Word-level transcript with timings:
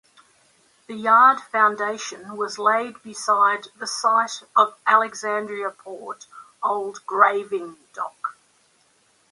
The 0.87 0.95
yard 0.95 1.39
foundation 1.39 2.35
was 2.35 2.57
laid 2.57 3.03
beside 3.03 3.67
the 3.77 3.85
site 3.85 4.41
of 4.57 4.73
Alexandria 4.87 5.69
Port 5.69 6.25
old 6.63 7.05
graving 7.05 7.77
dock. 7.93 8.35